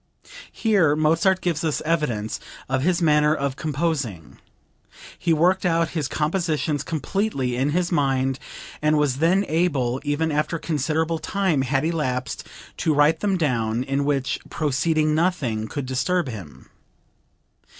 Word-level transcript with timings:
Here 0.51 0.95
Mozart 0.95 1.41
gives 1.41 1.63
us 1.63 1.79
evidence 1.81 2.39
of 2.67 2.81
his 2.81 3.03
manner 3.03 3.35
of 3.35 3.55
composing; 3.55 4.39
he 5.19 5.31
worked 5.31 5.63
out 5.63 5.89
his 5.89 6.07
compositions 6.07 6.81
completely 6.81 7.55
in 7.55 7.69
his 7.69 7.91
mind 7.91 8.39
and 8.81 8.97
was 8.97 9.17
then 9.17 9.45
able, 9.47 10.01
even 10.03 10.31
after 10.31 10.57
considerable 10.57 11.19
time 11.19 11.61
had 11.61 11.85
elapsed, 11.85 12.47
to 12.77 12.95
write 12.95 13.19
them 13.19 13.37
down, 13.37 13.83
in 13.83 14.03
which 14.03 14.39
proceeding 14.49 15.13
nothing 15.13 15.67
could 15.67 15.85
disturb 15.85 16.27
him. 16.29 16.71